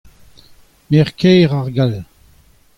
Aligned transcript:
Merc'h-kaer 0.89 1.51
ar 1.59 1.67
Gall. 1.77 1.95